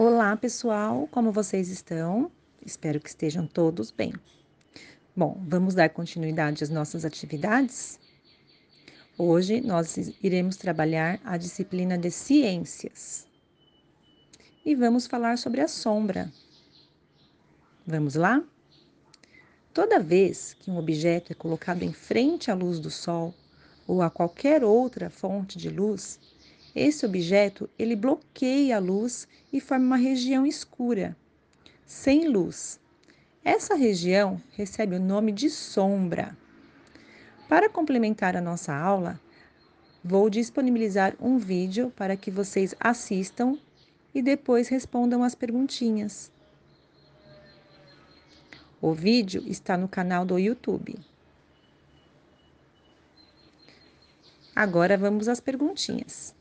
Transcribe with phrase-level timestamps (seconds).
[0.00, 2.30] Olá, pessoal, como vocês estão?
[2.64, 4.12] Espero que estejam todos bem.
[5.16, 7.98] Bom, vamos dar continuidade às nossas atividades?
[9.18, 13.26] Hoje nós iremos trabalhar a disciplina de ciências
[14.64, 16.32] e vamos falar sobre a sombra.
[17.84, 18.44] Vamos lá?
[19.74, 23.34] Toda vez que um objeto é colocado em frente à luz do sol
[23.84, 26.20] ou a qualquer outra fonte de luz,
[26.74, 31.16] esse objeto ele bloqueia a luz e forma uma região escura,
[31.84, 32.78] sem luz.
[33.44, 36.36] Essa região recebe o nome de sombra.
[37.48, 39.18] Para complementar a nossa aula,
[40.04, 43.58] vou disponibilizar um vídeo para que vocês assistam
[44.14, 46.30] e depois respondam as perguntinhas.
[48.80, 50.98] O vídeo está no canal do YouTube.
[54.54, 56.37] Agora vamos às perguntinhas.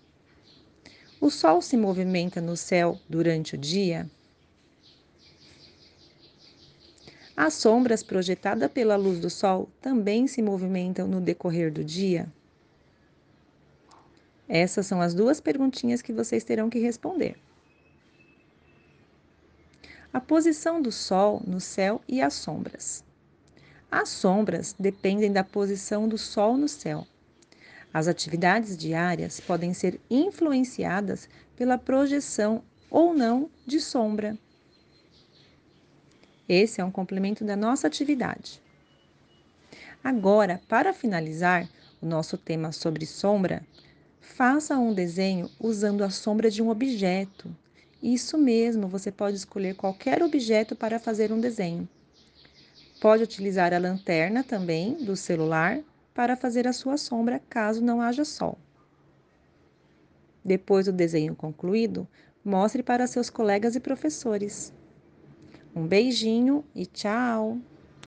[1.19, 4.07] O Sol se movimenta no céu durante o dia?
[7.35, 12.31] As sombras projetadas pela luz do Sol também se movimentam no decorrer do dia?
[14.47, 17.35] Essas são as duas perguntinhas que vocês terão que responder.
[20.13, 23.03] A posição do Sol no céu e as sombras.
[23.89, 27.07] As sombras dependem da posição do Sol no céu.
[27.93, 34.37] As atividades diárias podem ser influenciadas pela projeção ou não de sombra.
[36.47, 38.61] Esse é um complemento da nossa atividade.
[40.03, 41.67] Agora, para finalizar
[42.01, 43.65] o nosso tema sobre sombra,
[44.21, 47.53] faça um desenho usando a sombra de um objeto.
[48.01, 51.89] Isso mesmo, você pode escolher qualquer objeto para fazer um desenho.
[53.01, 55.79] Pode utilizar a lanterna também do celular
[56.17, 58.57] para fazer a sua sombra caso não haja sol.
[60.43, 62.07] Depois do desenho concluído,
[62.43, 64.73] mostre para seus colegas e professores.
[65.75, 67.59] Um beijinho e tchau!